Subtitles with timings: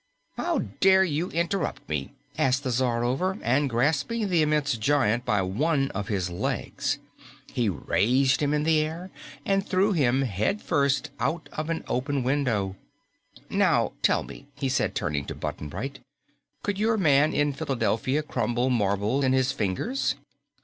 [0.35, 5.91] "How dare you interrupt me?" asked the Czarover, and grasping the immense giant by one
[5.91, 6.97] of his legs,
[7.53, 9.11] he raised him in the air
[9.45, 12.75] and threw him headfirst out of an open window.
[13.47, 15.99] "Now, tell me," he said, turning to Button Bright,
[16.63, 20.15] "could your man in Philadelphia crumble marble in his fingers?"